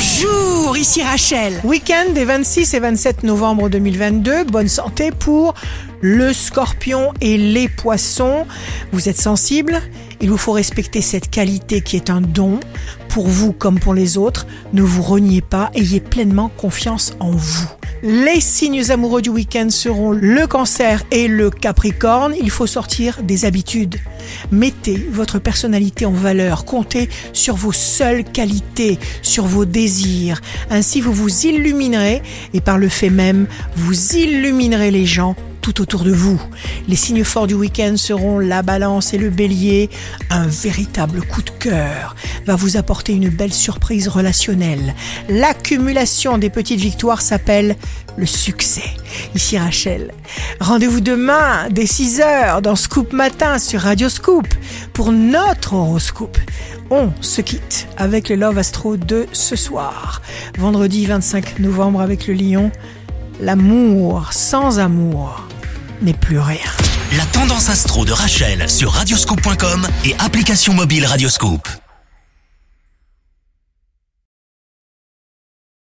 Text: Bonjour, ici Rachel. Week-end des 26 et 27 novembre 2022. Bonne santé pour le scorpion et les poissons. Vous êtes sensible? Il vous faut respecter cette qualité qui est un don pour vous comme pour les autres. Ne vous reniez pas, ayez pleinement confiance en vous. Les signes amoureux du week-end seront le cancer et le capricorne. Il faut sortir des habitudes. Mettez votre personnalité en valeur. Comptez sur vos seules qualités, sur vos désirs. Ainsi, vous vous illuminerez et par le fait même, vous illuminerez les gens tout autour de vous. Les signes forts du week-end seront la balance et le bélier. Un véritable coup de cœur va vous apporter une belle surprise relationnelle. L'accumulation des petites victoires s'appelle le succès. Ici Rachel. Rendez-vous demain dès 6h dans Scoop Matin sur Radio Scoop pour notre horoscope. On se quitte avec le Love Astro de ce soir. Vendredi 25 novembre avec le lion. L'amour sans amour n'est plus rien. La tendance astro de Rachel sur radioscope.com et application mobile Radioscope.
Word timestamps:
Bonjour, 0.00 0.78
ici 0.78 1.02
Rachel. 1.02 1.60
Week-end 1.62 2.12
des 2.14 2.24
26 2.24 2.72
et 2.72 2.80
27 2.80 3.22
novembre 3.22 3.68
2022. 3.68 4.44
Bonne 4.44 4.66
santé 4.66 5.10
pour 5.10 5.52
le 6.00 6.32
scorpion 6.32 7.12
et 7.20 7.36
les 7.36 7.68
poissons. 7.68 8.46
Vous 8.92 9.10
êtes 9.10 9.20
sensible? 9.20 9.78
Il 10.22 10.30
vous 10.30 10.38
faut 10.38 10.52
respecter 10.52 11.02
cette 11.02 11.28
qualité 11.28 11.82
qui 11.82 11.96
est 11.96 12.08
un 12.08 12.22
don 12.22 12.60
pour 13.10 13.28
vous 13.28 13.52
comme 13.52 13.78
pour 13.78 13.92
les 13.92 14.16
autres. 14.16 14.46
Ne 14.72 14.80
vous 14.80 15.02
reniez 15.02 15.42
pas, 15.42 15.70
ayez 15.74 16.00
pleinement 16.00 16.48
confiance 16.48 17.12
en 17.20 17.32
vous. 17.32 17.68
Les 18.02 18.40
signes 18.40 18.90
amoureux 18.90 19.20
du 19.20 19.28
week-end 19.28 19.68
seront 19.68 20.12
le 20.12 20.46
cancer 20.46 21.02
et 21.10 21.28
le 21.28 21.50
capricorne. 21.50 22.34
Il 22.40 22.50
faut 22.50 22.66
sortir 22.66 23.22
des 23.22 23.44
habitudes. 23.44 23.96
Mettez 24.50 24.96
votre 24.96 25.38
personnalité 25.38 26.06
en 26.06 26.12
valeur. 26.12 26.64
Comptez 26.64 27.10
sur 27.34 27.56
vos 27.56 27.72
seules 27.72 28.24
qualités, 28.24 28.98
sur 29.20 29.44
vos 29.44 29.66
désirs. 29.66 30.40
Ainsi, 30.70 31.02
vous 31.02 31.12
vous 31.12 31.46
illuminerez 31.46 32.22
et 32.54 32.60
par 32.62 32.78
le 32.78 32.88
fait 32.88 33.10
même, 33.10 33.46
vous 33.76 34.16
illuminerez 34.16 34.90
les 34.90 35.04
gens 35.04 35.36
tout 35.60 35.80
autour 35.80 36.02
de 36.04 36.12
vous. 36.12 36.40
Les 36.88 36.96
signes 36.96 37.24
forts 37.24 37.46
du 37.46 37.54
week-end 37.54 37.96
seront 37.96 38.38
la 38.38 38.62
balance 38.62 39.14
et 39.14 39.18
le 39.18 39.30
bélier. 39.30 39.90
Un 40.30 40.46
véritable 40.46 41.22
coup 41.22 41.42
de 41.42 41.50
cœur 41.50 42.16
va 42.46 42.56
vous 42.56 42.76
apporter 42.76 43.12
une 43.12 43.28
belle 43.28 43.52
surprise 43.52 44.08
relationnelle. 44.08 44.94
L'accumulation 45.28 46.38
des 46.38 46.50
petites 46.50 46.80
victoires 46.80 47.20
s'appelle 47.22 47.76
le 48.16 48.26
succès. 48.26 48.90
Ici 49.34 49.58
Rachel. 49.58 50.12
Rendez-vous 50.60 51.00
demain 51.00 51.68
dès 51.70 51.84
6h 51.84 52.60
dans 52.60 52.76
Scoop 52.76 53.12
Matin 53.12 53.58
sur 53.58 53.80
Radio 53.80 54.08
Scoop 54.08 54.46
pour 54.92 55.12
notre 55.12 55.74
horoscope. 55.74 56.38
On 56.90 57.10
se 57.20 57.40
quitte 57.40 57.86
avec 57.96 58.28
le 58.28 58.36
Love 58.36 58.58
Astro 58.58 58.96
de 58.96 59.26
ce 59.32 59.56
soir. 59.56 60.22
Vendredi 60.58 61.06
25 61.06 61.60
novembre 61.60 62.00
avec 62.00 62.26
le 62.26 62.34
lion. 62.34 62.70
L'amour 63.40 64.32
sans 64.32 64.78
amour 64.80 65.46
n'est 66.02 66.14
plus 66.14 66.38
rien. 66.38 66.58
La 67.16 67.24
tendance 67.26 67.68
astro 67.68 68.04
de 68.04 68.12
Rachel 68.12 68.68
sur 68.70 68.92
radioscope.com 68.92 69.86
et 70.04 70.14
application 70.18 70.74
mobile 70.74 71.06
Radioscope. 71.06 71.68